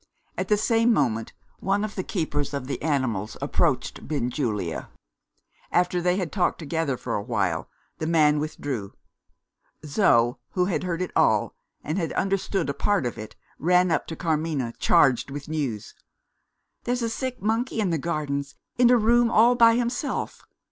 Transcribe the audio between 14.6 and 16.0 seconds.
charged with news.